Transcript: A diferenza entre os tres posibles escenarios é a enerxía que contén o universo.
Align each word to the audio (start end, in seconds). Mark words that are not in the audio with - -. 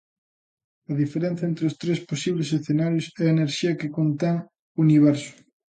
A 0.91 0.93
diferenza 1.01 1.43
entre 1.49 1.63
os 1.69 1.77
tres 1.81 1.99
posibles 2.09 2.49
escenarios 2.57 3.05
é 3.21 3.23
a 3.27 3.33
enerxía 3.35 3.77
que 3.79 3.93
contén 3.97 4.35
o 4.43 4.45
universo. 4.85 5.33